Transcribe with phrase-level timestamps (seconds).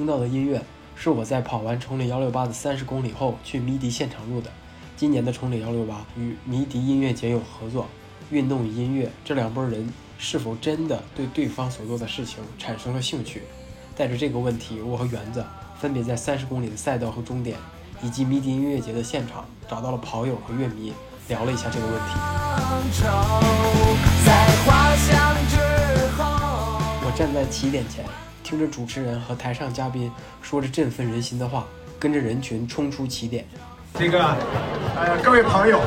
[0.00, 0.58] 听到的音乐
[0.96, 4.50] 是我在跑完崇礼幺六八的三十公里后去迷笛现场录的。
[4.96, 7.86] 今年的崇礼幺六八与迷笛音乐节有合作，
[8.30, 13.42] 运动与音乐这两拨人是否真的对对方所做的事情产生了兴趣？
[13.94, 15.44] 带着这个问题，我和园子
[15.78, 17.58] 分别在三十公里的赛道和终点，
[18.02, 20.94] 以及迷笛音乐节的现场，找到了跑友和乐迷，
[21.28, 22.14] 聊了一下这个问题。
[27.04, 28.02] 我站在起点前。
[28.50, 30.10] 听着主持人和台上嘉宾
[30.42, 31.64] 说着振奋人心的话，
[32.00, 33.46] 跟着人群冲出起点。
[33.96, 34.18] 这个，
[34.96, 35.78] 呃，各位朋友，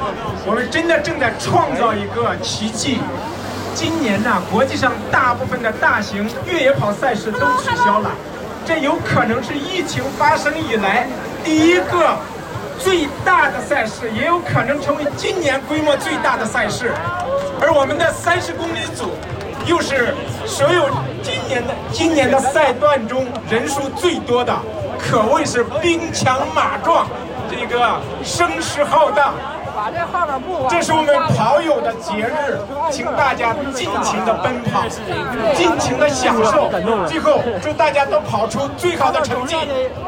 [0.46, 3.00] 我们真的正在创造一个奇迹。
[3.76, 8.10] 今年呢，国际上大部分的大型越野跑赛事都取消了，
[8.66, 11.06] 这有可能是疫情发生以来
[11.44, 12.18] 第一个
[12.80, 16.94] 最大的赛事，也有可能成为今年规模最大的赛事。
[17.60, 19.10] 而我们的三十公里组。
[19.66, 20.13] 又是
[20.46, 20.90] 所有
[21.22, 24.54] 今年的今年的赛段中人数最多的，
[25.00, 27.08] 可谓是兵强马壮，
[27.50, 29.32] 这个声势浩大。
[30.70, 32.60] 这是我们跑友的节日，
[32.92, 34.84] 请大家尽情的奔跑，
[35.56, 36.70] 尽情的享受。
[37.08, 39.56] 最后祝大家都跑出最好的成绩，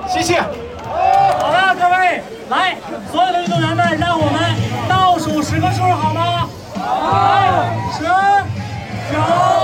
[0.08, 0.40] 谢谢。
[0.40, 2.78] 好了，各位，来，
[3.12, 4.56] 所有的运动员们，让我们
[4.88, 6.48] 倒数十个数，好吗？
[6.78, 8.06] 好，十。
[9.12, 9.55] 九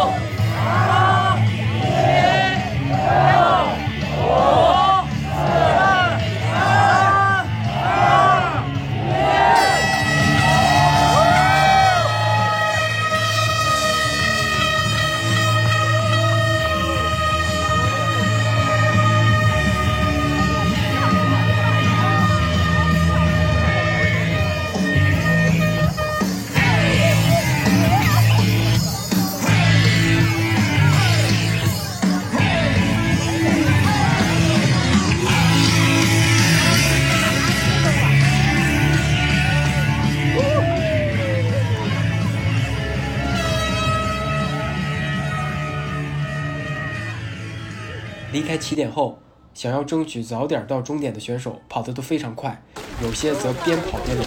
[48.31, 49.19] 离开起点后，
[49.53, 52.61] 想要争取早点到终点的选手跑得都非常快，
[53.03, 54.25] 有些则边跑边聊。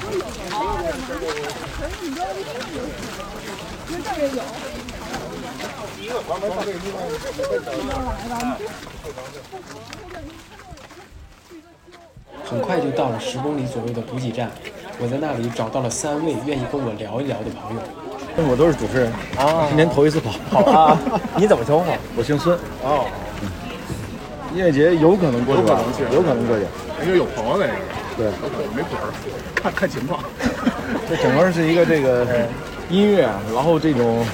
[12.45, 14.51] 很快就到了十公里左右的补给站，
[15.01, 17.81] 我在那里找到了三位愿意跟我聊一聊的朋友。
[18.51, 20.33] 我都是主持人啊，今年头一次跑。
[20.51, 20.99] 好啊，
[21.37, 21.91] 你怎么称呼？
[22.17, 22.59] 我姓孙。
[22.83, 23.09] 哦。
[24.55, 26.65] 音乐节有可能过去，有可能去，有可能过去，
[27.05, 27.83] 因为有朋友在那边。
[28.17, 29.11] 对，有可能没准儿，
[29.57, 30.23] 看 看情况。
[31.11, 32.25] 这整个是一个这个
[32.89, 34.25] 音乐，然后这种，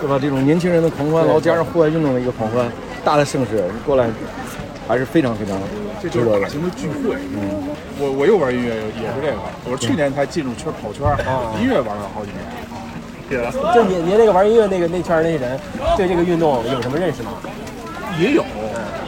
[0.00, 0.18] 对吧？
[0.18, 2.64] 这种年轻人的狂欢，然后加上户外运动的一个狂欢，
[3.04, 4.08] 大的盛事过来，
[4.88, 5.60] 还是非常非常
[6.00, 7.16] 这就是大型的聚会。
[7.36, 7.68] 嗯，
[8.00, 9.36] 我我又玩音乐，也是这个。
[9.70, 11.04] 我去年才进入圈跑圈，
[11.60, 12.40] 音乐玩了好几年。
[13.28, 13.74] 对。
[13.74, 15.60] 就您您那个玩音乐那个那圈那些人，
[15.98, 17.32] 对这个运动有什么认识吗？
[18.18, 18.42] 也有。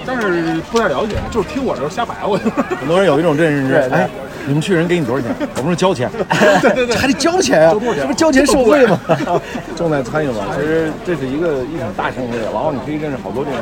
[0.07, 2.39] 但是不太了解，就是听我这瞎白话。
[2.79, 4.09] 很多人有一种认识，哎，
[4.47, 5.35] 你们去人给你多少钱？
[5.57, 6.09] 我们是交钱，
[6.63, 9.01] 对对对，还得交钱啊，这不交钱受贿吗？
[9.77, 10.45] 重在参与嘛。
[10.55, 13.61] 其实这是一个一场大盛会，然后你可以认识好多这种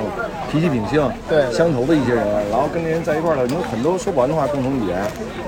[0.53, 4.99] 脾气秉性对相投的一些人，然后跟这人在一块儿了，有很多说不完的话，共同语言，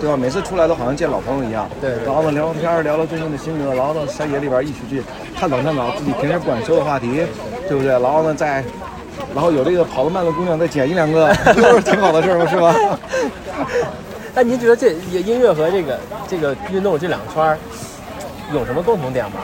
[0.01, 0.17] 对吧？
[0.17, 1.69] 每次出来都好像见老朋友一样。
[1.81, 1.91] 对。
[2.07, 5.03] 然后呢，聊聊天，聊聊最近的心得，然后到山野里边一起去
[5.39, 7.23] 探讨探讨自己平时不敢说的话题，
[7.69, 7.93] 对不对？
[7.93, 8.65] 然后呢，再。
[9.37, 12.75] 然后有这个跑得慢的姑娘再捡一两个， 都是挺好的事儿嘛，是吧？
[14.35, 17.59] 那您觉得这音乐和这个这个运动这两个圈儿
[18.55, 19.41] 有什么共同点吗？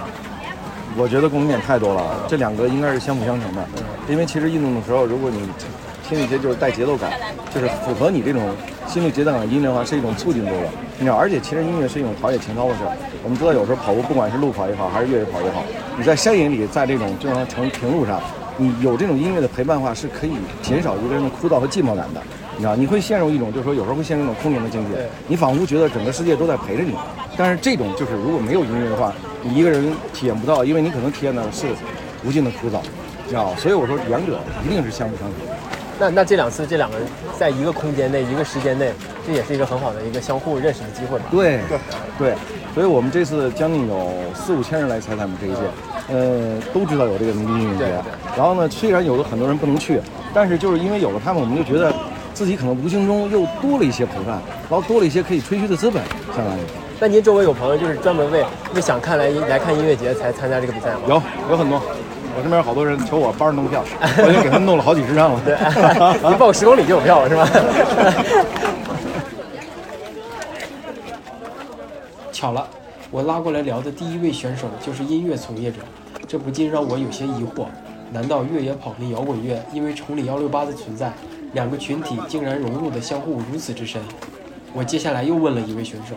[0.96, 3.62] 我觉得共同点太多了，这两个应该是相辅相成的。
[4.08, 5.46] 因为其实运动的时候，如果你
[6.08, 7.12] 听一些就是带节奏感，
[7.54, 8.40] 就是符合你这种
[8.88, 10.64] 心率节奏感的音乐的话，是一种促进作用。
[10.98, 12.96] 你知道，而且其实音乐是一种陶冶情操的事儿。
[13.22, 15.62] 我们知道，有时候跑步，不管是路跑也好，还是越野跑也好，
[15.98, 18.18] 你在山野里，在这种就像成平路上。
[18.62, 20.32] 你有这种音乐的陪伴的话，是可以
[20.62, 22.22] 减少一个人的枯燥和寂寞感的。
[22.54, 25.08] 你知道，你会陷入一种，就是说有时候会陷入一种空灵的境界。
[25.26, 26.94] 你仿佛觉得整个世界都在陪着你。
[27.36, 29.12] 但是这种就是如果没有音乐的话，
[29.42, 31.66] 你一个人体验不到，因为你可能体验的是
[32.24, 32.80] 无尽的枯燥，
[33.28, 35.38] 知道所以我说，两者一定是相辅相成。
[35.98, 37.06] 那那这两次这两个人
[37.38, 38.92] 在一个空间内、一个时间内，
[39.26, 41.24] 这也是一个很好的一个相互认识的机会吧？
[41.30, 41.78] 对对
[42.18, 42.34] 对。
[42.74, 45.56] 所以我们这次将近有四五千人来参加我们这一届。
[46.08, 47.84] 呃，都知道有这个迷笛音乐节，
[48.36, 50.00] 然后呢，虽然有的很多人不能去，
[50.34, 51.94] 但是就是因为有了他们，我们就觉得
[52.34, 56.02] 自己可能无形中又多了一些陪伴，然后多了一些可以吹嘘的资本，
[56.34, 56.60] 相当于。
[56.98, 61.00] 那您周围有朋友就是专门为为想看来来看音乐节才参加这个比赛吗？
[61.08, 61.80] 有，有很多，
[62.36, 63.82] 我身边有好多人求我帮着弄票，
[64.18, 65.40] 我已经给他们弄了好几十张了。
[65.44, 65.54] 对，
[66.32, 67.48] 一报十公里就有票了是吧？
[72.42, 72.68] 巧了，
[73.12, 75.78] 我拉过来聊的第一位选手就是音乐从业者，
[76.26, 77.66] 这不禁让我有些疑惑：
[78.10, 81.12] 难道越野跑跟摇滚乐因为崇礼幺六八的存在，
[81.52, 84.02] 两个群体竟然融入的相互如此之深？
[84.74, 86.16] 我接下来又问了一位选手。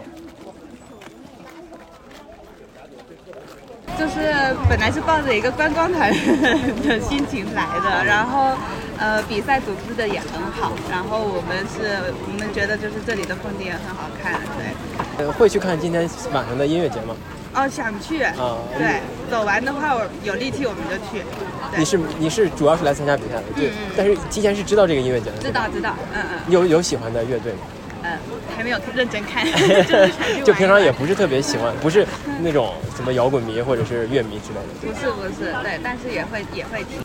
[3.99, 4.33] 就是
[4.67, 6.11] 本来是抱着一个观光团
[6.87, 8.57] 的心情来的，然后
[8.97, 14.73] 呃比赛组织的也很好，然后我们是我们觉得就是这里的风景也很好看，对。
[15.17, 17.15] 呃，会去看今天晚上的音乐节吗？
[17.53, 18.21] 哦，想去。
[18.21, 18.57] 啊。
[18.77, 18.99] 对，
[19.31, 21.23] 走完的话，我有力气我们就去。
[21.77, 23.71] 你是你是主要是来参加比赛的，对。
[23.95, 25.37] 但是提前是知道这个音乐节的。
[25.37, 26.39] 知道知道，嗯嗯。
[26.51, 27.59] 有有喜欢的乐队吗？
[28.03, 28.19] 嗯，
[28.55, 29.45] 还没有认真看，
[30.45, 32.05] 就平常也不是特别喜欢，不是
[32.41, 34.93] 那种什么摇滚迷或者是乐迷之类的。
[34.93, 37.03] 不是不是，对，但是也会也会听。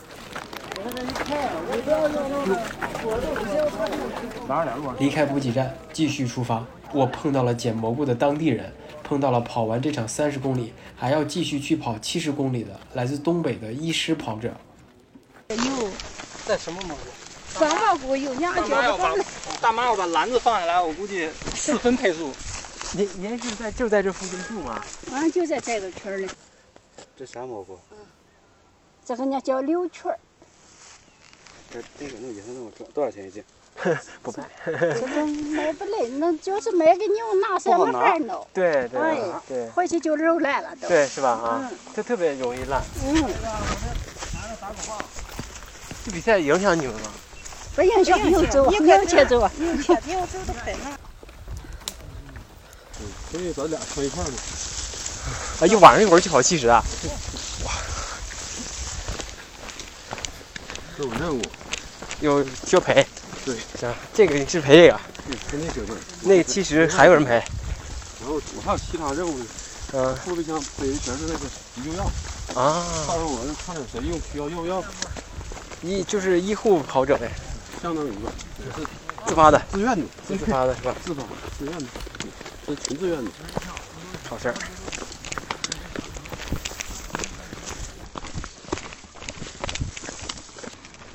[4.98, 6.62] 离开补给站，继续出发。
[6.92, 8.72] 我碰到了捡蘑菇的当地人，
[9.02, 14.54] 碰到了跑完这场三十公里还要继续去跑七十公里的来自东北的医师跑者。
[15.48, 15.90] 有。
[16.46, 17.02] 在什么蘑菇？
[17.46, 19.14] 三蘑菇有两大妈要把
[19.60, 22.32] 大妈要把篮子放下来，我估计四分配速。
[22.96, 24.82] 您您是在就在这附近住吗？
[25.12, 26.28] 俺就在这个圈儿里。
[27.16, 27.78] 这啥蘑菇？
[27.92, 27.98] 嗯，
[29.04, 30.18] 这个呢叫柳圈儿。
[31.70, 33.44] 这这个能野生那么多，多少钱一斤？
[34.22, 34.44] 不卖。
[34.64, 38.46] 这个卖不来，那就是买个牛拿什么法弄？
[38.52, 39.00] 对对
[39.48, 39.68] 对。
[39.70, 40.88] 回去就肉烂了都。
[40.88, 41.30] 对，是吧？
[41.30, 42.82] 啊，这特别容易烂。
[43.04, 43.24] 嗯。
[46.04, 47.10] 这比赛影响你们吗？
[47.74, 50.98] 不影响，你走，你快去走，你去，你要走得快嘛。
[53.00, 54.36] 嗯，可以咱俩穿一块儿吗？
[55.60, 56.82] 啊， 一晚上一会儿就跑七十啊？
[57.64, 57.72] 哇！
[60.96, 61.42] 这有任务，
[62.20, 63.06] 有需要陪。
[63.44, 65.00] 对，行，这个是赔这个。
[65.26, 65.96] 对，肯定绝对。
[66.22, 67.42] 那个其实还有人赔。
[68.20, 69.46] 然后我还有其他任务呢。
[69.92, 70.16] 嗯。
[70.18, 71.40] 后备箱背的全是那个
[71.74, 72.04] 急救药。
[72.54, 72.84] 啊。
[73.08, 74.82] 到时候我看有谁用需要用药。
[75.82, 77.30] 医就是医护跑者呗。
[77.80, 78.86] 相当于吧，也是
[79.26, 80.94] 自发的、自愿的、自发的是吧？
[81.02, 81.22] 自发、
[81.58, 81.86] 自愿的，
[82.66, 83.30] 是纯自愿的，
[84.28, 84.54] 好事儿。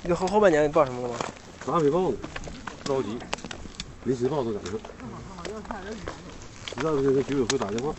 [0.02, 1.20] 你后后半年你报什么了吗？
[1.68, 2.18] 哪没报呢？
[2.84, 3.18] 不着急，
[4.04, 4.74] 临时报都赶上。
[6.76, 7.94] 实在不行给居委会打电话。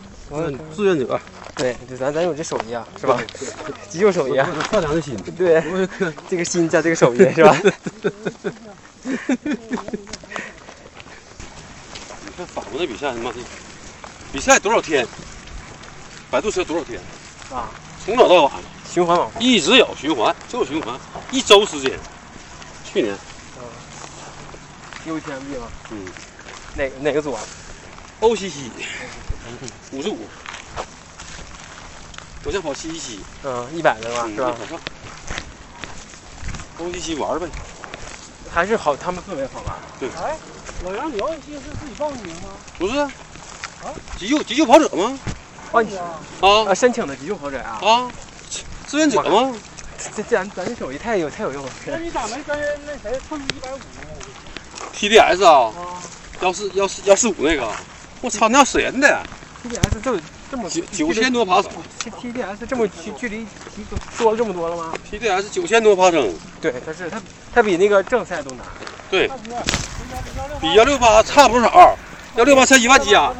[0.75, 1.19] 志愿者。
[1.55, 3.19] 对对，咱咱有这手艺啊，是吧？
[3.89, 5.17] 急救手艺啊，善良的心。
[5.37, 5.61] 对，
[6.29, 7.57] 这个心加这个手艺是吧？
[9.03, 9.17] 你
[12.37, 13.37] 看法国的比赛，他妈的，
[14.31, 15.05] 比赛多少天？
[16.29, 17.01] 摆渡车多少天？
[17.51, 17.69] 啊，
[18.05, 18.53] 从早到晚，
[18.93, 20.97] 循环往复，一直有循环，就循环，
[21.31, 21.99] 一周时间。
[22.85, 23.13] 去年。
[25.07, 25.15] 嗯。
[25.15, 25.67] UTMB 吗？
[25.91, 26.05] 嗯。
[26.75, 27.41] 哪哪个组啊？
[28.19, 28.71] 欧西西。
[29.91, 30.17] 五十五。
[32.43, 33.19] 我想跑七七七。
[33.43, 34.55] 嗯，一百的吧，是吧？
[36.79, 37.47] 欧西西玩呗。
[38.53, 39.77] 还是好，他们氛围好吧？
[39.99, 40.09] 对。
[40.17, 40.37] 哎，
[40.83, 42.49] 老杨，你奥西是自己报名吗？
[42.77, 42.97] 不是。
[42.97, 43.09] 啊？
[44.19, 45.17] 急救急救跑者吗？
[45.71, 47.79] 哦，你啊啊，申请的急救跑者啊？
[47.81, 48.11] 啊，
[48.87, 49.55] 志愿者吗？
[50.15, 51.71] 这这咱咱这手艺太有太有用了。
[51.87, 53.83] 那你咋没跟那谁蹭一百五呢
[54.97, 55.71] ？TDS 啊？
[56.41, 57.67] 幺四幺四幺四五那个，
[58.21, 59.23] 我操，那要死人的。
[59.63, 60.19] TDS 这
[60.51, 63.45] 这么九九千多爬升，TDS 这么距距离
[64.17, 67.19] 多了这么多了吗？TDS 九千多爬升，对，它是它
[67.53, 68.59] 它比那个正赛都难，
[69.09, 69.27] 对，
[70.61, 71.97] 比幺六八差不少，
[72.35, 73.33] 幺六八才一万加。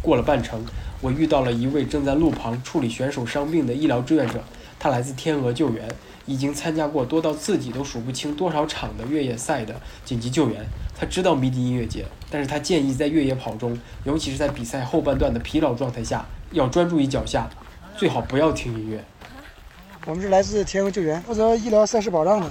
[0.00, 0.66] 过了半程，
[1.02, 4.40] 我遇到了一位正在路旁处理选手伤病的医疗志愿者，
[4.78, 5.88] 他来自天鹅救援，
[6.26, 10.64] 已经参加过多到自己都数不清多少场的越野赛的紧急救援。
[10.96, 17.50] 他知道迷笛音乐节，但是他建议在越野跑中，尤其是在比赛后半段的疲劳状态下，要专注于脚下，
[17.96, 19.04] 最好不要听音乐。
[20.06, 22.48] 我们是来自天鹅救援，负责医疗赛事保障的。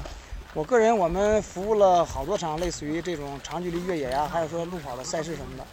[0.53, 5.65] 我个人，我们服务了好多场类似于这种长距离越野呀，还有说路跑的赛事什么的。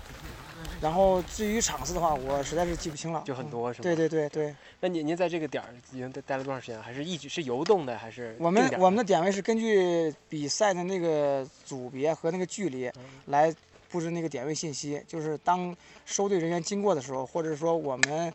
[0.81, 3.83] 然后至于场次的话，我实在是记不清了，就很多是吧？
[3.83, 4.55] 对对对对。
[4.81, 6.81] 那您您在这个点儿已经待待了多长时间？
[6.81, 7.99] 还是一直是游动的？
[7.99, 12.91] 还是我们我们的点位是根据比赛的那个组别和那个距离
[13.27, 13.53] 来
[13.89, 15.03] 布置那个点位信息。
[15.09, 18.33] 就是当收队人员经过的时候，或者说我们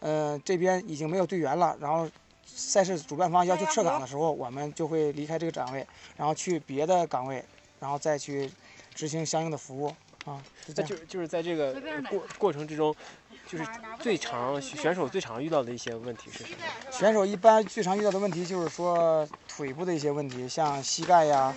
[0.00, 2.06] 呃这边已经没有队员了，然后
[2.44, 5.86] 赛事主办方要求撤岗的时候，我们就会离开这个岗位，
[6.16, 7.42] 然后去别的岗位，
[7.80, 8.50] 然后再去
[8.94, 9.94] 执行相应的服务
[10.26, 10.42] 啊。
[10.74, 11.72] 那就就是在这个
[12.10, 12.94] 过过程之中，
[13.46, 13.64] 就是
[14.00, 16.58] 最常选手最常遇到的一些问题是什么？
[16.90, 21.54] 选手一般最常遇到的问题就是说腿部的一些问题，像膝盖呀，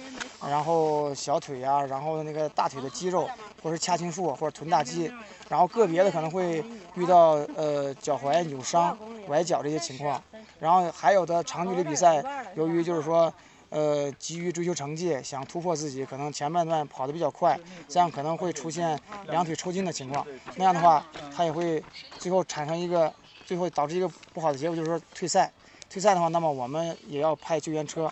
[0.48, 3.28] 然后小腿呀，然后那个大腿的肌肉，
[3.64, 5.12] 或者是髂胫束或者臀大肌，
[5.50, 6.64] 然后个别的可能会
[6.96, 8.96] 遇到呃脚踝扭伤、
[9.28, 10.24] 崴脚这些情况，
[10.60, 12.24] 然后还有的长距离比赛，
[12.56, 13.34] 由于就是说。
[13.70, 19.00] 呃，急于追求成绩，想突破自己，可能前半段跑得比较快，这样可能会出现
[19.30, 20.26] 两腿抽筋的情况。
[20.56, 21.84] 那样的话，他也会
[22.18, 23.14] 最后产生一个，
[23.46, 25.52] 最后导致一个不好的结果，就是说退赛。
[25.90, 28.12] 退赛的话，那么我们也要派救援车，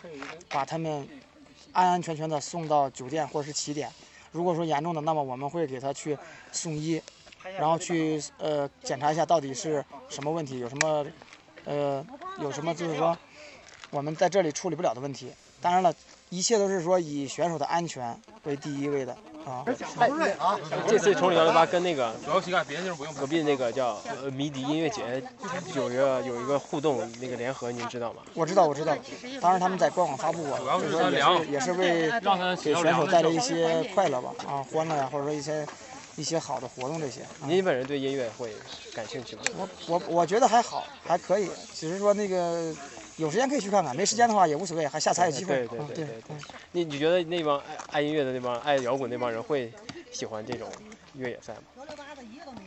[0.50, 1.08] 把他们
[1.72, 3.88] 安安全全的送到酒店或者是起点。
[4.32, 6.18] 如果说严重的，那么我们会给他去
[6.52, 7.02] 送医，
[7.58, 11.06] 然后去呃检查一下到底是什么问题，有什么
[11.66, 12.04] 呃
[12.40, 13.16] 有什么就是说
[13.98, 15.32] 我们在这里处理不了的问题。
[15.60, 15.92] 当然了，
[16.30, 19.12] 一切都是说以选手的安全为第一位的
[19.44, 19.66] 啊。
[20.88, 22.13] 这次崇礼幺六八跟那个
[23.20, 25.24] 隔壁那个叫呃迷笛音乐节
[25.74, 28.22] 有一个有一个互动那个联合，您知道吗？
[28.36, 28.96] 我知道，我知道。
[29.42, 32.12] 当时他们在官网发布过，就是说也是也是为
[32.58, 35.66] 给选手带来一些快乐吧，啊，欢乐呀，或者说一些
[36.18, 37.22] 一些好的活动这些。
[37.46, 38.54] 您本人对音乐会
[38.94, 39.42] 感兴趣吗？
[39.58, 42.72] 我我我觉得还好，还可以，只是说那个。
[43.18, 45.56] 有时间可以去看看，没时间的话也无所谓，还下次还有机会。
[45.56, 46.38] 对对对对对。
[46.72, 49.72] 你你觉得那帮爱爱音乐的那帮爱摇滚那帮人会
[50.12, 50.70] 喜欢这种
[51.16, 51.62] 越野赛吗？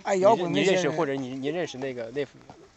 [0.02, 2.26] 爱摇滚你认识或者你你认识那个那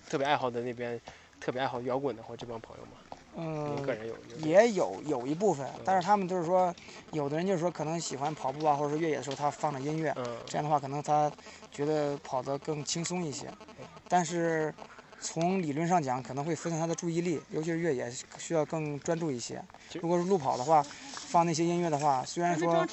[0.09, 0.99] 特别爱好的那边
[1.39, 2.91] 特别爱好摇滚的或这帮朋友吗？
[3.35, 6.71] 嗯，个人有也有有一部分，但是他们就是说，
[7.11, 10.15] 有的人就是说可能喜欢跑步啊，或者说越野的时候他放着音乐，
[10.45, 11.31] 这样的话可能他
[11.71, 13.47] 觉得跑得更轻松一些，
[14.07, 14.71] 但是。
[15.23, 19.63] 从理论上讲，可能会分散他的注意力，尤其是越野需要更专注一些。
[20.01, 22.85] 如果是路跑的话，放那些音乐的话，虽然说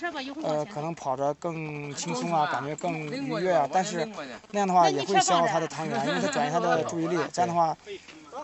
[0.45, 4.09] 呃可能跑着更轻松啊，感觉更愉悦啊，但是
[4.53, 7.19] 那样的话也会消耗他的糖原，因为他转移他的注意力。
[7.33, 7.77] 这样的话，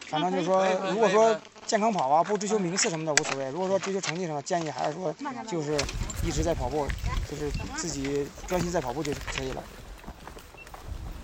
[0.08, 3.48] 反正就是说，如果说健康跑啊，不追求名次什么的无所谓。
[3.50, 5.14] 如果说追求成绩什么，建议还是说
[5.46, 5.78] 就是
[6.24, 6.86] 一直在跑步，
[7.30, 9.62] 就是自己专心在跑步就可以了。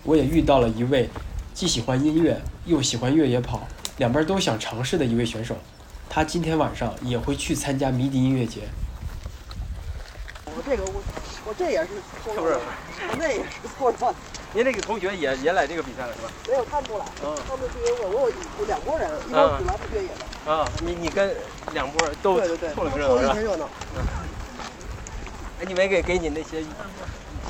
[0.04, 1.09] 我也遇到了一位。
[1.54, 3.66] 既喜欢音乐又喜欢越野跑，
[3.99, 5.54] 两边都想尝试的一位选手，
[6.09, 8.62] 他今天晚上也会去参加迷笛音乐节。
[10.47, 11.02] 我这个我
[11.47, 11.88] 我这也是，
[12.25, 12.54] 是不是？
[12.54, 14.14] 我那也是错的。
[14.54, 16.28] 您这个同学也也来这个比赛了是吧？
[16.47, 17.04] 没有，他们不来。
[17.25, 17.35] 嗯。
[17.49, 20.52] 他们是因为我有两拨人，一帮是来越野的。
[20.52, 21.35] 啊，你你跟
[21.73, 23.35] 两拨都对对对，凑了热闹是吧？
[23.35, 23.68] 热闹。
[23.97, 24.04] 嗯。
[25.61, 26.62] 哎，你没给给你那些？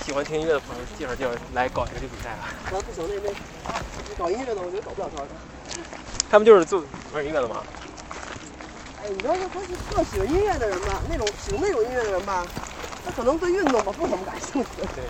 [0.04, 2.50] 喜欢听音乐的朋友介绍介绍，来搞一个这比赛啊！
[2.72, 5.24] 那不行，那那搞音乐的，我觉得搞不了团。
[6.28, 6.82] 他们就是做
[7.14, 7.62] 玩音乐的吗？
[9.00, 11.00] 哎，你知道，他是特喜欢音乐的人吧？
[11.08, 12.44] 那种喜欢那种音乐的人吧，
[13.04, 14.68] 他可能对运动吧不怎么感兴趣。
[14.96, 15.04] 对。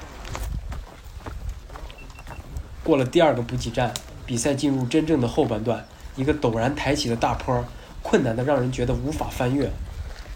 [2.84, 3.94] 过了第二个补给站，
[4.26, 5.86] 比赛进入真正的后半段。
[6.16, 7.64] 一个陡然抬起的大坡，
[8.02, 9.70] 困难的让人觉得无法翻越，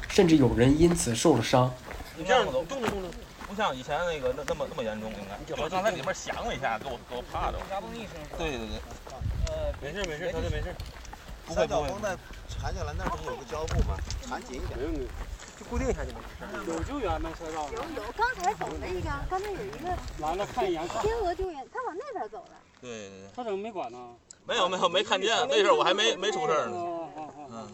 [0.09, 1.71] 甚至有人因此受了伤。
[2.17, 3.03] 你这样动动动动。
[3.03, 3.26] 不
[3.57, 5.63] 像以前那个那那么那么严重，应该。
[5.63, 7.59] 我刚才里面响了一下，给我给我怕的。
[8.37, 8.79] 对对对。
[9.49, 10.75] 呃，没事没事，小姐没事。
[11.47, 11.89] 不会不会。
[11.89, 12.17] 绷带
[12.49, 13.97] 缠下来，那不是有个胶布吗？
[14.29, 15.09] 缠紧一点。
[15.59, 16.71] 就固定一下就没事。
[16.71, 17.31] 有救援吗？
[17.39, 17.65] 车上？
[17.73, 19.89] 有有，刚才走了一个，刚才有一个。
[20.19, 20.87] 来了，看一眼。
[21.01, 22.51] 天鹅救援，他往那边走了。
[22.81, 23.29] 对对对。
[23.35, 23.99] 他怎么没管呢？
[24.45, 26.77] 没有没有没看见，那时候我还没没出事呢。
[26.77, 27.49] 哦哦哦。
[27.51, 27.73] 嗯。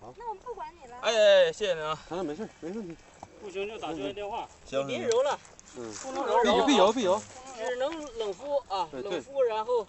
[0.00, 0.14] 好。
[0.16, 0.96] 那我不管你了。
[1.02, 1.98] 哎哎，谢谢您啊。
[2.10, 2.96] 啊，没事没问题。
[3.44, 4.48] 不行就打救援电话。
[4.64, 4.86] 行。
[4.86, 5.38] 别揉了。
[5.76, 7.22] 嗯，不能揉，揉，别揉别揉，
[7.58, 9.86] 只能冷敷啊，冷敷，然后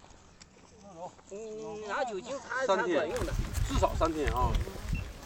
[1.29, 3.31] 你你拿酒精擦擦管用的，
[3.69, 4.51] 至少三天啊。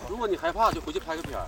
[0.08, 1.48] 如果你害怕，就回去拍个片儿，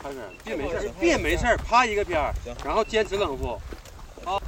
[0.00, 2.32] 拍片儿，别没事，别没事，拍一个片儿，
[2.64, 3.58] 然后坚持冷敷。
[4.24, 4.40] 好。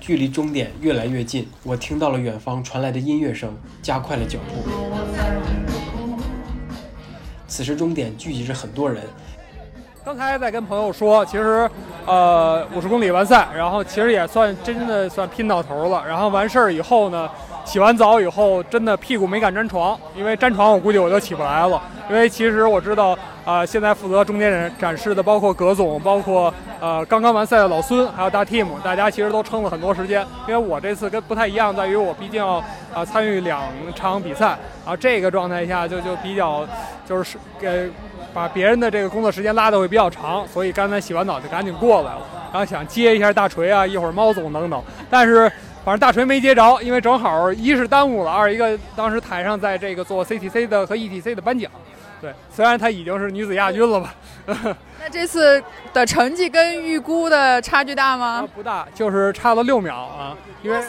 [0.00, 4.64] 距离终点越来越近，我听到了远方传来的音乐声，加快了脚步。
[7.46, 9.06] 此时终点聚集着很多人。
[10.06, 11.68] 刚才在跟朋友说，其实，
[12.06, 16.00] 呃，五十公里完赛，然后其实也算真的算拼到头了。
[16.06, 17.28] 然后完事儿以后呢，
[17.64, 21.82] 洗完澡以后，真的屁股没敢沾床，因为沾床我估计我就起不来了。
[22.08, 30.24] 因为其实我知道，啊，现在负责中间展展示的包括葛总，包括呃刚刚完赛的老孙，还有大 team，大家其实都撑了很多时间。
[30.46, 32.62] 因为我这次跟不太一样，在于我毕竟要
[32.94, 33.60] 啊参与两
[33.96, 36.64] 场比赛，然啊这个状态下就就比较
[37.08, 37.90] 就是给。
[38.36, 42.20] 把别人的这个工作时间拉的会比较长，所以刚才洗完澡就赶紧过来了，
[42.52, 45.50] 然后想接一下大锤啊，一会儿猫总等等，但是
[45.82, 51.70] 反正大锤没接着，因为正好一是耽误了，二一个当时台上在这个做 CTC 的和 ETC 的颁奖，
[52.20, 54.14] 对，虽然她已经是女子亚军了吧。
[54.98, 58.48] 那这次的成绩跟预估的差距大吗？
[58.54, 60.36] 不大，就是差了六秒啊。
[60.62, 60.80] 因为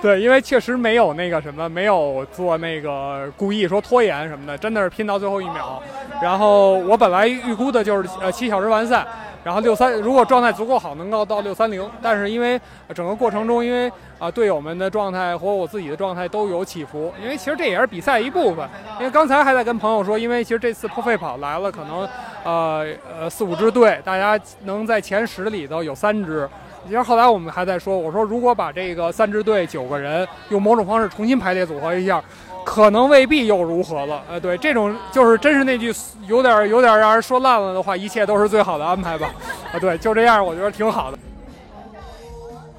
[0.00, 5.82] 对，因为确实没有那个什么，没有做那个故意说拖延什么的，真的是拼到最后一秒。
[6.22, 9.06] 然后我本来预估的就是呃七小时完赛。
[9.46, 11.88] 然后六三，如果状态足够好，能够到六三零。
[12.02, 12.60] 但是因为
[12.92, 13.88] 整个过程中，因为
[14.18, 17.12] 啊队友们的状态和我自己的状态都有起伏。
[17.22, 18.68] 因为其实这也是比赛一部分。
[18.98, 22.08] 因为刚才还在跟朋友说，因为其实这次破费跑来了，可能
[22.42, 22.84] 呃
[23.20, 26.48] 呃四五支队，大家能在前十里头有三支。
[26.84, 32.20] 其实后来我们还在说，我说如果把这个三支队九个人用某种方式重新排列组合一下。
[32.66, 35.94] 可能未必又如何了，呃，对，这种就是真是那句
[36.26, 39.30] 有点有点让人说烂了的话，一切都是最好的安排吧，
[39.72, 41.18] 啊，对，就这样，我觉得挺好的。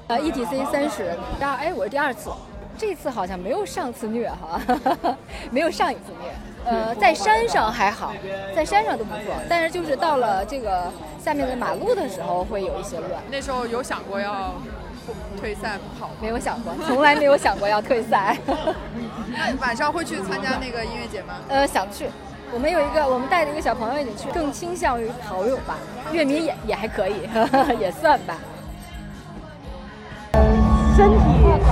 [0.08, 2.30] 呃，E T C 三十，第二，哎，我是第二次，
[2.76, 4.60] 这次好像没有上次虐哈，
[5.50, 8.12] 没有上一次虐，呃，在山上还好，
[8.54, 13.10] 在山上都不错，但是就是到了这个下面的马路的时候会有一些乱。
[13.30, 14.52] 那时候有想过要？
[15.40, 18.36] 退赛不跑，没有想过，从来没有想过要退赛。
[18.46, 21.34] 那晚上会去参加那个音乐节吗？
[21.48, 22.08] 呃，想去。
[22.50, 25.76] 我们有一个，我们带着一个小朋友一起去，更倾向于跑友吧。
[26.12, 27.28] 乐迷也也还可以，
[27.78, 28.34] 也算吧。
[30.96, 31.16] 身体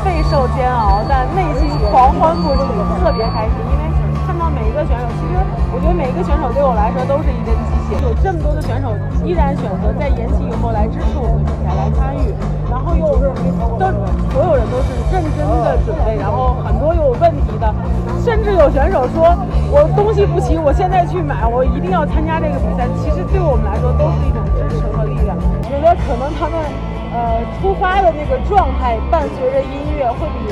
[0.05, 2.59] 备受煎熬，但内心狂欢不止，
[3.03, 4.06] 特别开心，因为。
[4.27, 5.39] 看到每一个选手，其实
[5.71, 7.95] 我觉得每一个选手对我来说都是一根机械。
[8.03, 8.91] 有这么多的选手
[9.23, 12.35] 依然选择在延期以后来支持我们的比赛来参与，
[12.67, 13.07] 然后又
[13.79, 13.87] 都
[14.35, 17.71] 所有人都是认真的准备，然后很多有问题的，
[18.19, 19.31] 甚至有选手说
[19.71, 22.83] 我东西不齐，我现在去买，我一定要参加这个比赛。
[22.99, 25.39] 其实对我们来说都是一种支持和力量。
[25.39, 26.59] 我觉得可能他们
[27.15, 30.51] 呃出发的那个状态伴随着音乐会比。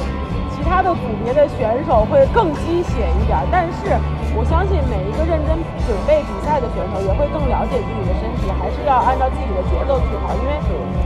[0.64, 3.92] 其他的组别的选手会更鸡血一点，但是
[4.32, 10.32] 我相信每一个认真准备比赛的选手也会更了解自己的身体，还是要按照自己的节奏去跑。
[10.40, 10.56] 因为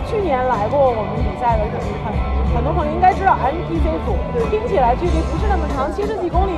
[0.07, 2.14] 去年来过我们比赛的很
[2.55, 4.14] 很多朋友应该知道，MPC 组
[4.47, 6.55] 听起来距离不是那么长，七十几公里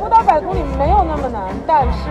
[0.00, 2.08] 不到百公里没有那么难，但是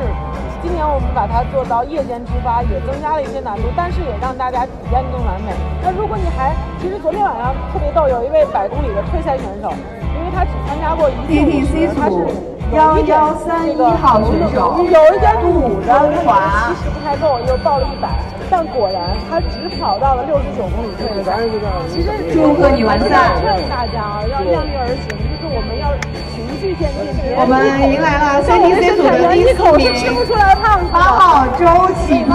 [0.62, 5.50] 今年我们把它做到夜间出发，也增加了一些难度，但是也让大家体验更完美。
[5.82, 9.73] 那如果你还，其实昨天晚上特别逗，有一位百公里的退赛选手。
[10.38, 12.15] 他只参加过一次，他是
[12.71, 18.08] 幺幺三一号选手，有一点堵着，其实不太够，又报了一百，
[18.47, 21.39] 但果然他只跑到了六十九公里退赛。
[21.89, 23.34] 其实祝贺你完赛！
[23.41, 25.08] 劝大家啊，要量力而行，
[25.41, 25.89] 就是我们要。
[26.58, 27.54] 我们
[27.91, 29.93] 迎来了三 T C 组的第四名，
[30.91, 31.65] 八号周
[32.02, 32.34] 启鹏，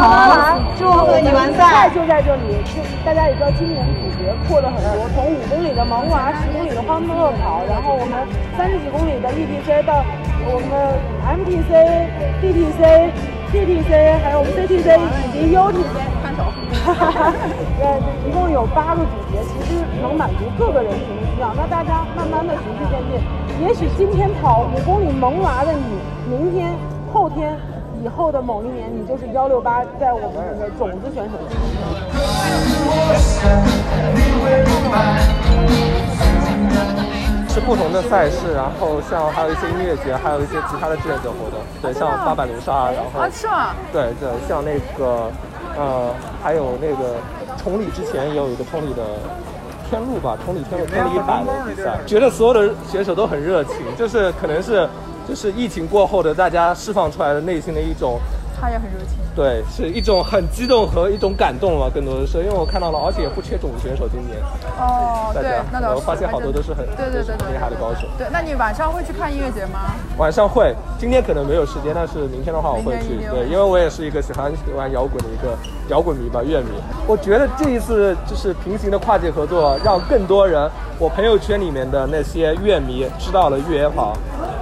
[0.79, 1.91] 祝贺你完赛！
[1.91, 2.59] 就在这里，
[3.05, 7.93] 大家也知道今年主角扩了很多，从五公里的萌娃，十公里的欢乐跑，然后。
[8.03, 10.03] 我们三十几公里的 ETC 到
[10.49, 11.71] 我们 MTC、
[12.43, 12.81] DTC、
[13.53, 15.95] TTC，还有我们 CTC 以及 UTC，
[16.85, 21.55] 呃，一共有八个组别，其实能满足各个人群的需要。
[21.55, 23.21] 那大家慢慢的循序渐进，
[23.67, 26.75] 也许今天跑五公里萌娃的你，明天、
[27.13, 27.57] 后天、
[28.03, 31.39] 以后的某一年，你就是幺六八在我们的种子选手。
[37.49, 41.61] 是不同的赛事，然后像还有一些音乐节，还有一些其他的志愿者活动。
[41.83, 43.75] 对，像八百流沙，然后啊是吗？
[43.93, 45.31] 对对，像那个
[45.77, 47.17] 呃，还有那个
[47.57, 49.03] 崇礼之前也有一个崇礼的
[49.89, 51.99] 天路吧，崇礼天路天路一百的比赛。
[52.07, 54.89] 觉得所有的选手都很热情，就是可能是
[55.29, 58.19] 就是疫情过后的大家释放出来的内心的一种。
[58.63, 59.19] 他也很热情。
[59.35, 64.39] 对，是一种很激动和一种感动吧，更多的是因为我看到了，而且也不缺种子选手今年。
[64.79, 65.97] 哦，对，那倒是。
[65.97, 68.07] 我发现好多都是很对对对厉害的高手。
[68.17, 69.97] 对，那你晚上会去看音乐节吗？
[70.17, 73.19] 晚上会，今天可能没有时间，但是明天的话我会去。
[73.29, 76.69] 对，因为我也是一个喜欢喜欢摇滚的一个摇滚迷吧，乐迷。
[77.09, 80.71] 我觉得这一次就是平行的跨界合作，让更多人，
[81.01, 84.17] 我朋友圈里面的那些乐迷知道了越野跑，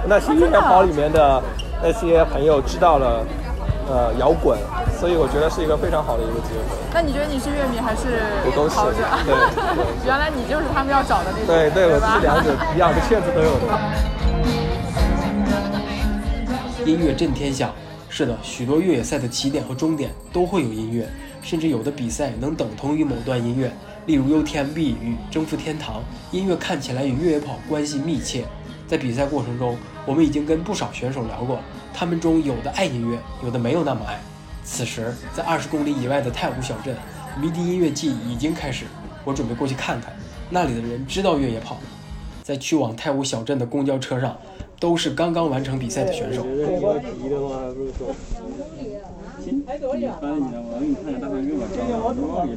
[0.07, 1.39] 那些越野跑里面的
[1.83, 3.23] 那些朋友知道了。
[3.89, 4.57] 呃，摇滚，
[4.99, 6.77] 所以我觉得是一个非常好的一个结合。
[6.93, 8.21] 那你觉得你是乐迷还是
[8.69, 8.97] 跑者？
[9.25, 9.33] 对，
[10.05, 11.47] 原来你就是他们要找的那种。
[11.47, 13.67] 对对，我是两者一样的圈子都有的。
[16.85, 17.73] 音乐震天响，
[18.09, 21.07] 是的，许多越野赛的起点和终点都会有音乐，
[21.41, 23.71] 甚至有的比赛能等同于某段音乐，
[24.05, 28.45] 例如 UTMB 与征服天堂，音乐看起来与越野跑关系密切。
[28.91, 31.57] 在比赛过程中，我们已经跟不少选手聊过。
[31.93, 34.19] 他们中有的爱音乐，有的没有那么爱。
[34.65, 36.93] 此时，在二十公里以外的太湖小镇，
[37.41, 38.83] 迷笛音乐季已经开始。
[39.23, 40.13] 我准备过去看看，
[40.49, 41.77] 那里的人知道越野跑。
[42.43, 44.35] 在去往太湖小镇的公交车上，
[44.77, 46.45] 都是刚刚完成比赛的选手。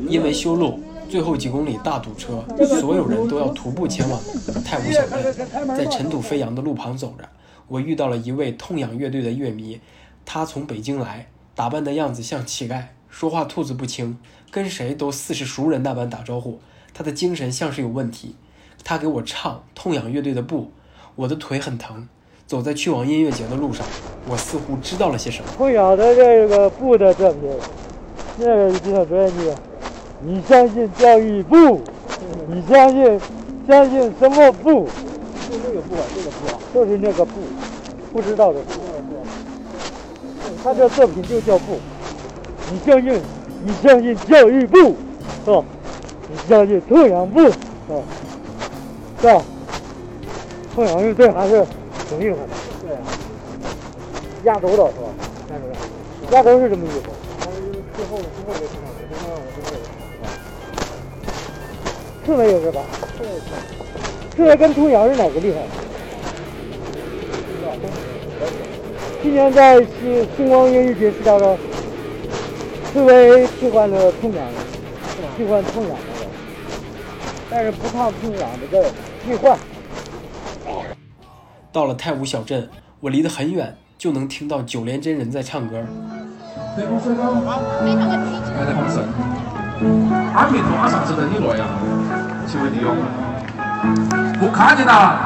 [0.09, 2.45] 因为修路，最后几公里大堵车，
[2.81, 4.21] 所有人都要徒步前往
[4.65, 5.69] 太武小镇。
[5.69, 7.29] 在尘土飞扬的路旁走着，
[7.69, 9.81] 我遇到了一位痛仰乐队的乐迷，
[10.25, 14.19] 他从北京来，打扮的样子像乞丐，说话吐字不清，
[14.51, 16.61] 跟谁都似是熟人那般打招呼。
[16.93, 18.37] 他的精神像是有问题。
[18.83, 20.63] 他给我唱痛仰乐队的《不》，
[21.15, 22.07] 我的腿很疼。
[22.47, 23.87] 走在去往音乐节的路上，
[24.29, 25.51] 我似乎知道了些什么。
[25.57, 27.41] 痛仰的这个《不》的作品，
[28.37, 29.51] 那个这首专辑，
[30.27, 31.83] 你相信教育部？
[32.49, 33.21] 你相信
[33.69, 34.89] 相信什么部？
[35.51, 37.33] 就这个不，这个不，就是那个部，
[38.11, 38.73] 不知道的部。
[40.63, 41.77] 他这作品就叫部。
[42.73, 43.21] 你相信
[43.65, 44.97] 你相信教育部，
[45.45, 45.63] 是吧？
[46.31, 48.01] 你相信痛仰部，啊，
[49.21, 49.43] 是吧？
[50.75, 51.67] 痛仰乐队还是
[52.09, 52.49] 挺厉害的。
[52.83, 53.01] 对啊。
[54.45, 54.91] 压轴的是吧？
[55.51, 55.75] 压轴的。
[56.35, 57.03] 压轴是什么意思？
[57.39, 57.61] 他是
[57.95, 58.55] 最后最后
[62.25, 62.81] 刺猬有是吧？
[63.19, 63.29] 刺猬。
[64.37, 65.59] 刺猬跟痛仰是哪个厉害？
[69.23, 71.57] 今年在星星光音乐节是当中，
[72.93, 74.47] 刺猬替换了痛仰，
[75.37, 76.27] 替换痛仰那个，
[77.51, 78.85] 但是不唱痛仰这个
[79.25, 79.59] 替换。
[81.73, 82.69] 到了太武小镇，
[83.01, 85.83] 我离得很远，就能听到九连真人在唱歌。
[90.35, 91.65] 俺没马上值得你洛阳，
[92.45, 92.91] 请问你用？
[94.41, 95.17] 我看见了，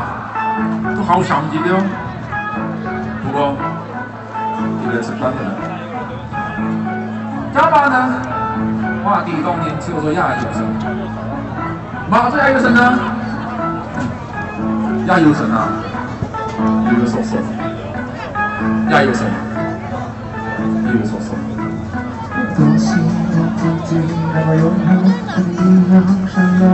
[0.95, 1.81] 都好像你的哦。
[3.25, 3.57] 不过，
[4.85, 5.41] 应该是转的。
[7.55, 7.97] 干嘛呢？
[9.03, 10.61] 我第一当年只有说亚优生，
[12.11, 12.81] 嘛子亚优生呢？
[15.07, 15.73] 亚优生啊！
[16.93, 17.41] 有有说说，
[18.91, 19.27] 亚优生，
[20.85, 21.35] 有有说说。
[22.55, 23.28] 多希望
[23.59, 23.91] 自己
[24.33, 25.09] 能永恒的
[25.53, 25.95] 一样
[26.33, 26.65] 闪耀。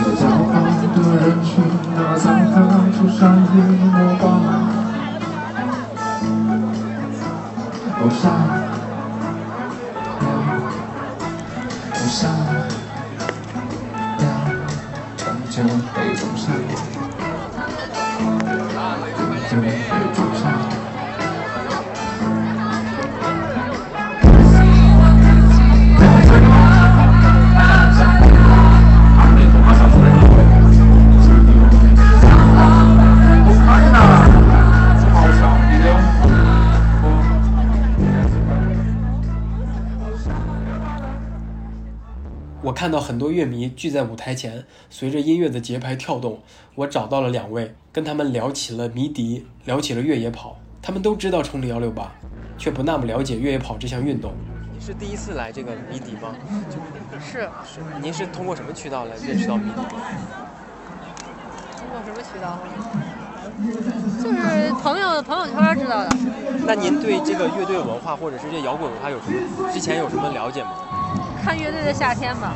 [0.00, 0.52] 有骄傲
[0.94, 1.50] 的人群，
[1.94, 2.54] 那散发
[2.96, 3.38] 出闪耀
[3.92, 4.22] 的光。
[8.02, 8.22] 哦闪
[10.20, 10.24] 亮，
[11.92, 12.18] 哦闪
[14.18, 14.22] 亮，
[15.18, 15.54] 终究
[15.92, 16.42] 会走上，
[19.16, 19.89] 终究会走上。
[42.80, 46.40] 看到很多乐迷聚在舞台前，随着音乐的节拍跳动。
[46.74, 50.56] 我找到了两位，跟他们聊起了迷笛，聊起了越野跑。
[50.80, 52.10] 他们都知道崇礼幺六八，
[52.56, 54.32] 却不那么了解越野跑这项运动。
[54.72, 56.34] 你是第一次来这个迷笛吗？
[57.20, 57.40] 是。
[57.70, 57.82] 是。
[58.00, 59.82] 您是通过什么渠道来认识到迷笛？
[61.76, 62.58] 通过什么渠道？
[64.22, 66.16] 就是朋友朋友圈知道的。
[66.66, 70.70] 那您对这个乐队文化或者是这摇滚文化有什么之前有什么了解吗？
[71.42, 72.54] 看乐队的夏天吧，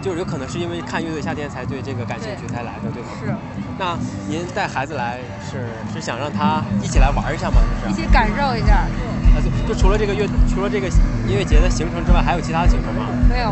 [0.00, 3.08] 就是有可能是因为看乐队夏天才对这个感兴趣才来的，对吗？
[3.20, 3.34] 是。
[3.78, 3.96] 那
[4.28, 7.56] 您带孩子来是是想让他一起来玩一下吗？
[7.82, 8.86] 就是一起感受一下。
[9.30, 10.88] 啊，就就除了这个乐除了这个
[11.28, 13.06] 音乐节的行程之外，还有其他的行程吗？
[13.28, 13.48] 没有。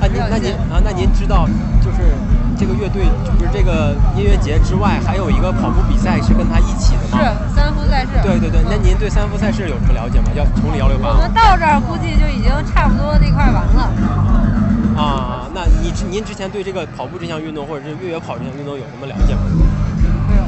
[0.00, 1.46] 啊，您那您啊那您知道
[1.84, 2.16] 就是
[2.58, 3.04] 这个乐队
[3.38, 7.18] 就是这个音乐节之外还有一个跑步比赛是跟他一起的吗？
[7.20, 8.08] 是三夫赛事。
[8.22, 10.28] 对对对，那您对三夫赛事有什么了解吗？
[10.34, 11.10] 要崇礼幺六八。
[11.10, 13.92] 我们到这儿估计就已经差不多那块完了。
[14.96, 19.42] 啊，那你您之前对这个跑步这项运动或者是越野跑这项运动有什么了解吗？
[20.26, 20.42] 没有。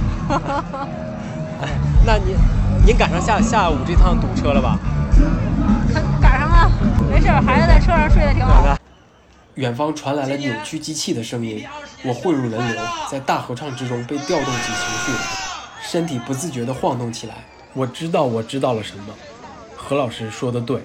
[1.60, 1.68] 哎
[2.06, 2.34] 那您
[2.86, 4.78] 您赶上下下午这趟堵车了吧？
[6.18, 6.70] 赶上了，
[7.10, 8.78] 没事，孩子在车上睡得挺好的。
[9.56, 11.62] 远方传来了扭曲机器的声音，
[12.04, 15.12] 我混入人流，在大合唱之中被调动起情绪，
[15.82, 17.34] 身体不自觉地晃动起来。
[17.74, 19.14] 我知道我知道了什么，
[19.76, 20.82] 何老师说的对。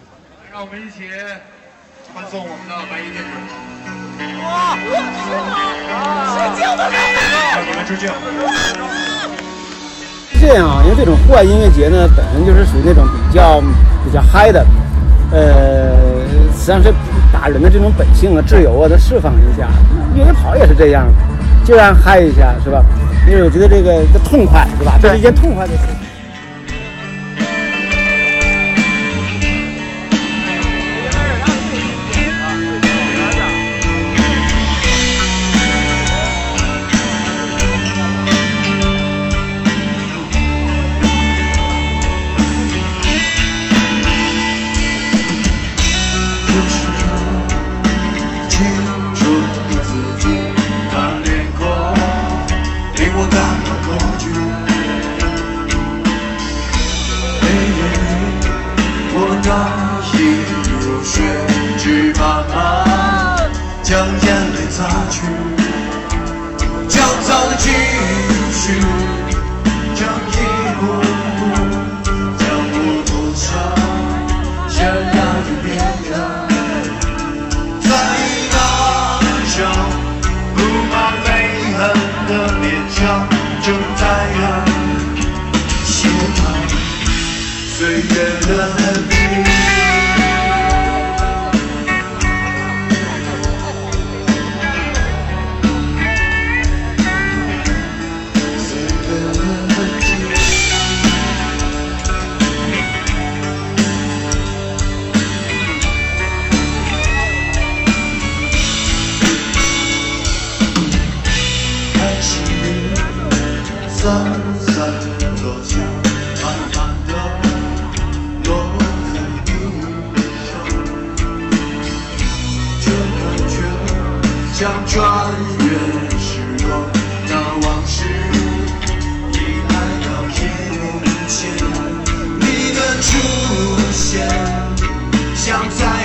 [0.51, 1.09] 让我们一起
[2.13, 3.96] 欢送我们的白衣天使。
[4.43, 4.75] 哇！
[6.35, 6.89] 致敬的
[7.51, 8.09] 向你们致敬。
[10.33, 13.59] 是这样啊，因为这种户外音乐节呢，本身就是属于那种比较
[14.05, 14.65] 比较嗨的，
[15.31, 15.91] 呃，
[16.53, 16.93] 实际上是
[17.33, 19.67] 把人的这种本性啊、自由啊，都释放一下。
[20.15, 21.07] 越野跑也是这样，
[21.65, 22.83] 就让嗨一下，是吧？
[23.27, 24.97] 因为我觉得这个这痛快，是吧？
[25.01, 25.79] 这是一件痛快的事。
[25.85, 26.06] 情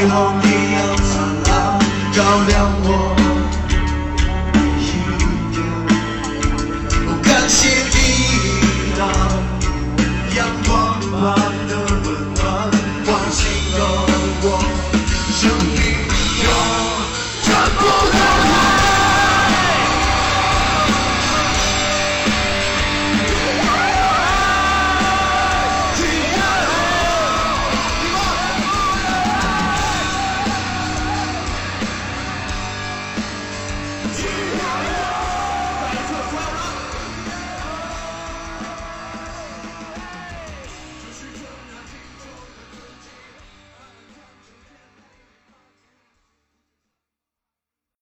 [0.08, 0.41] 出